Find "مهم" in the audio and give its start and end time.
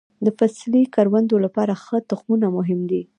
2.57-2.79